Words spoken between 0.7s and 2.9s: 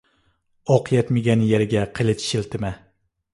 ئوق يەتمىگەن يەرگە قېلىچ شىلتىمە.